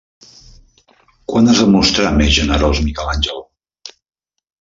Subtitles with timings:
[1.33, 3.45] Quan es va mostrar més generós Miquel Àngel?